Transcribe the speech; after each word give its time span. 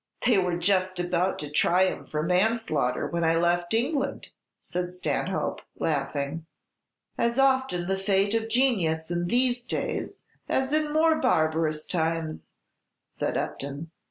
"They 0.25 0.39
were 0.39 0.57
just 0.57 0.99
about 0.99 1.37
to 1.37 1.49
try 1.51 1.83
him 1.85 2.03
for 2.05 2.23
manslaughter 2.23 3.05
when 3.05 3.23
I 3.23 3.35
left 3.35 3.71
England," 3.75 4.29
said 4.57 4.91
Stanhope, 4.91 5.61
laughing. 5.77 6.47
"As 7.19 7.37
often 7.37 7.85
the 7.87 7.99
fate 7.99 8.33
of 8.33 8.49
genius 8.49 9.11
in 9.11 9.27
these 9.27 9.63
days 9.63 10.23
as 10.49 10.73
in 10.73 10.91
more 10.91 11.19
barbarous 11.21 11.85
times," 11.85 12.49
said 13.15 13.37
Upton. 13.37 13.91